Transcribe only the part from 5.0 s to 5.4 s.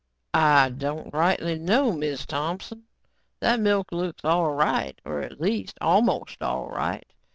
or at